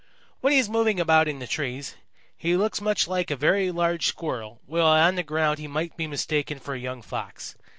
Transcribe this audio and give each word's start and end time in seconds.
"When 0.39 0.51
he 0.51 0.57
is 0.57 0.67
moving 0.67 0.99
about 0.99 1.27
in 1.27 1.37
the 1.37 1.45
trees, 1.45 1.93
he 2.35 2.57
looks 2.57 2.81
much 2.81 3.07
like 3.07 3.29
a 3.29 3.35
very 3.35 3.69
large 3.69 4.07
Squirrel, 4.07 4.59
while 4.65 4.83
on 4.87 5.13
the 5.13 5.21
ground 5.21 5.59
he 5.59 5.67
might 5.67 5.95
be 5.95 6.07
mistaken 6.07 6.57
for 6.57 6.73
a 6.73 6.79
young 6.79 7.03
Fox. 7.03 7.53